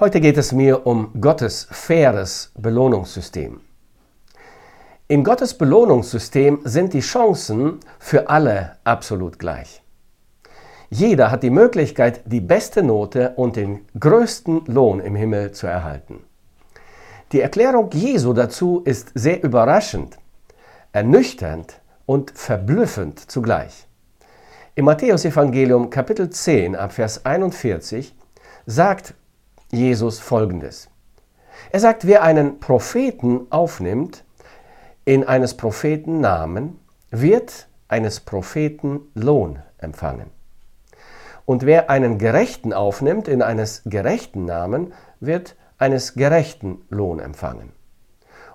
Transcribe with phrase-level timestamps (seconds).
[0.00, 3.60] Heute geht es mir um Gottes faires Belohnungssystem.
[5.08, 9.82] In Gottes Belohnungssystem sind die Chancen für alle absolut gleich.
[10.88, 16.22] Jeder hat die Möglichkeit, die beste Note und den größten Lohn im Himmel zu erhalten.
[17.32, 20.16] Die Erklärung Jesu dazu ist sehr überraschend,
[20.92, 23.88] ernüchternd und verblüffend zugleich.
[24.76, 28.14] Im Matthäusevangelium Kapitel 10 ab Vers 41
[28.64, 29.14] sagt
[29.70, 30.88] Jesus Folgendes.
[31.70, 34.24] Er sagt, wer einen Propheten aufnimmt
[35.04, 36.78] in eines Propheten Namen,
[37.10, 40.30] wird eines Propheten Lohn empfangen.
[41.44, 47.72] Und wer einen Gerechten aufnimmt in eines gerechten Namen, wird eines gerechten Lohn empfangen.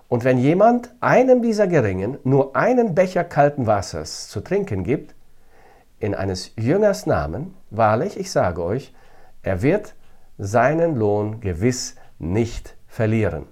[0.07, 5.15] Und wenn jemand einem dieser Geringen nur einen Becher kalten Wassers zu trinken gibt,
[5.99, 8.93] in eines Jüngers Namen, wahrlich, ich sage euch,
[9.41, 9.95] er wird
[10.37, 13.45] seinen Lohn gewiss nicht verlieren.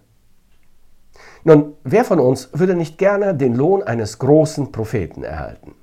[1.43, 5.73] Nun, wer von uns würde nicht gerne den Lohn eines großen Propheten erhalten?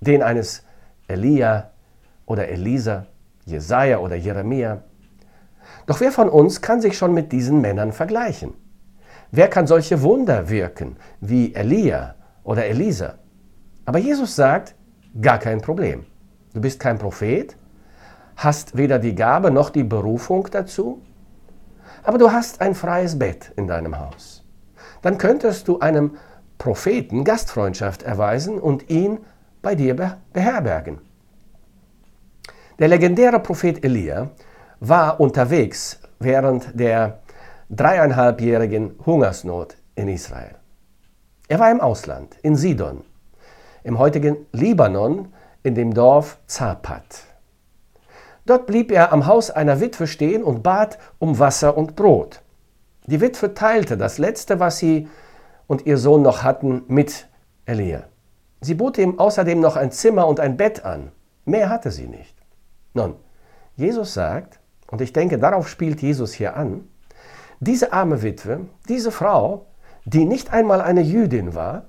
[0.00, 0.64] Den eines
[1.08, 1.70] Elia
[2.26, 3.06] oder Elisa,
[3.44, 4.82] Jesaja oder Jeremia?
[5.86, 8.54] Doch wer von uns kann sich schon mit diesen Männern vergleichen?
[9.30, 13.14] Wer kann solche Wunder wirken wie Elia oder Elisa?
[13.86, 14.74] Aber Jesus sagt,
[15.20, 16.04] gar kein Problem.
[16.52, 17.56] Du bist kein Prophet,
[18.36, 21.02] hast weder die Gabe noch die Berufung dazu,
[22.02, 24.44] aber du hast ein freies Bett in deinem Haus.
[25.02, 26.16] Dann könntest du einem
[26.58, 29.18] Propheten Gastfreundschaft erweisen und ihn
[29.62, 29.96] bei dir
[30.32, 31.00] beherbergen.
[32.78, 34.30] Der legendäre Prophet Elia
[34.80, 37.20] war unterwegs während der
[37.70, 40.56] dreieinhalbjährigen Hungersnot in Israel.
[41.48, 43.04] Er war im Ausland, in Sidon,
[43.84, 47.24] im heutigen Libanon, in dem Dorf Zapat.
[48.44, 52.42] Dort blieb er am Haus einer Witwe stehen und bat um Wasser und Brot.
[53.06, 55.08] Die Witwe teilte das Letzte, was sie
[55.66, 57.28] und ihr Sohn noch hatten, mit
[57.66, 58.04] Elia.
[58.60, 61.12] Sie bot ihm außerdem noch ein Zimmer und ein Bett an.
[61.44, 62.36] Mehr hatte sie nicht.
[62.94, 63.16] Nun,
[63.76, 66.88] Jesus sagt, und ich denke, darauf spielt Jesus hier an,
[67.60, 69.66] diese arme Witwe, diese Frau,
[70.04, 71.84] die nicht einmal eine Jüdin war,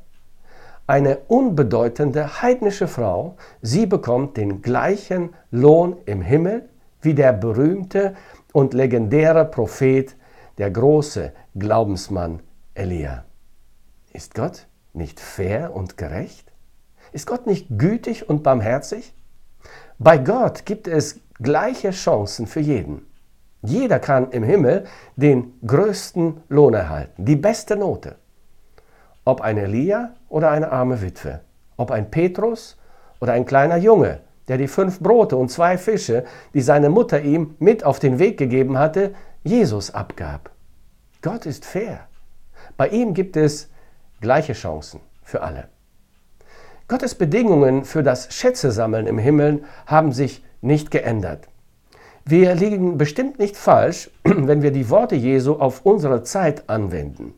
[0.88, 6.70] eine unbedeutende heidnische Frau, sie bekommt den gleichen Lohn im Himmel
[7.02, 8.16] wie der berühmte
[8.52, 10.16] und legendäre Prophet,
[10.58, 12.42] der große Glaubensmann
[12.74, 13.26] Elia.
[14.12, 16.52] Ist Gott nicht fair und gerecht?
[17.12, 19.14] Ist Gott nicht gütig und barmherzig?
[19.98, 23.08] Bei Gott gibt es gleiche Chancen für jeden.
[23.62, 28.18] Jeder kann im Himmel den größten Lohn erhalten, die beste Note.
[29.26, 31.40] Ob ein Elia oder eine arme Witwe,
[31.78, 32.78] ob ein Petrus
[33.22, 34.20] oder ein kleiner Junge,
[34.50, 38.38] der die fünf Brote und zwei Fische, die seine Mutter ihm mit auf den Weg
[38.38, 39.14] gegeben hatte,
[39.44, 40.52] Jesus abgab.
[41.22, 42.08] Gott ist fair.
[42.76, 43.70] Bei ihm gibt es
[44.20, 45.70] gleiche Chancen für alle.
[46.90, 51.48] Gottes Bedingungen für das Schätzesammeln im Himmel haben sich nicht geändert.
[52.26, 57.36] Wir liegen bestimmt nicht falsch, wenn wir die Worte Jesu auf unsere Zeit anwenden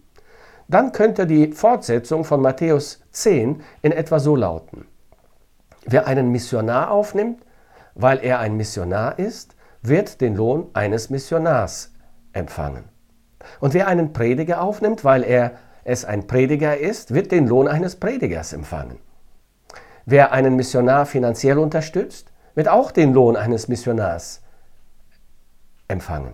[0.67, 4.85] dann könnte die Fortsetzung von Matthäus 10 in etwa so lauten.
[5.85, 7.43] Wer einen Missionar aufnimmt,
[7.93, 11.93] weil er ein Missionar ist, wird den Lohn eines Missionars
[12.33, 12.85] empfangen.
[13.59, 15.51] Und wer einen Prediger aufnimmt, weil er
[15.83, 18.97] es ein Prediger ist, wird den Lohn eines Predigers empfangen.
[20.05, 24.41] Wer einen Missionar finanziell unterstützt, wird auch den Lohn eines Missionars
[25.87, 26.33] empfangen.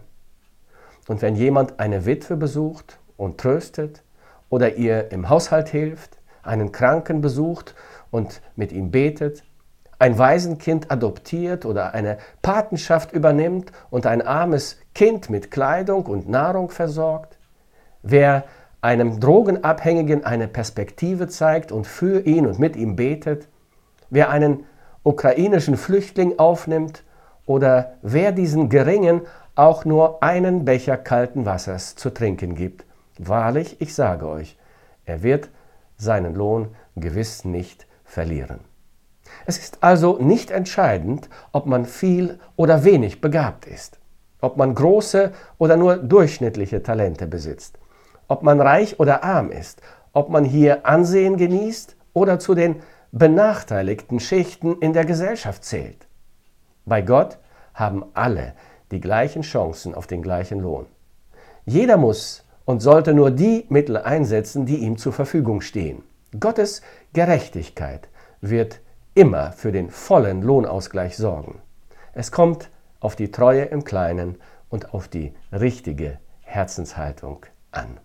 [1.08, 4.04] Und wenn jemand eine Witwe besucht und tröstet,
[4.52, 7.74] oder ihr im Haushalt hilft, einen Kranken besucht
[8.12, 9.44] und mit ihm betet,
[9.98, 16.70] ein Waisenkind adoptiert oder eine Patenschaft übernimmt und ein armes Kind mit Kleidung und Nahrung
[16.70, 17.38] versorgt,
[18.04, 18.44] wer
[18.82, 23.48] einem Drogenabhängigen eine Perspektive zeigt und für ihn und mit ihm betet,
[24.10, 24.66] wer einen
[25.04, 27.04] ukrainischen Flüchtling aufnimmt
[27.46, 29.22] oder wer diesen Geringen
[29.56, 32.86] auch nur einen Becher kalten Wassers zu trinken gibt,
[33.18, 34.58] Wahrlich, ich sage euch,
[35.06, 35.50] er wird
[35.98, 38.60] seinen Lohn gewiss nicht verlieren.
[39.46, 44.00] Es ist also nicht entscheidend, ob man viel oder wenig begabt ist,
[44.42, 47.78] ob man große oder nur durchschnittliche Talente besitzt,
[48.28, 49.82] ob man reich oder arm ist,
[50.14, 52.82] ob man hier Ansehen genießt oder zu den
[53.12, 56.08] benachteiligten Schichten in der Gesellschaft zählt.
[56.86, 57.38] Bei Gott
[57.74, 58.54] haben alle
[58.92, 60.86] die gleichen Chancen auf den gleichen Lohn.
[61.66, 66.04] Jeder muss und sollte nur die Mittel einsetzen, die ihm zur Verfügung stehen.
[66.40, 66.82] Gottes
[67.14, 68.10] Gerechtigkeit
[68.40, 68.80] wird
[69.14, 71.62] immer für den vollen Lohnausgleich sorgen.
[72.14, 72.70] Es kommt
[73.00, 74.38] auf die Treue im Kleinen
[74.70, 78.00] und auf die richtige Herzenshaltung an.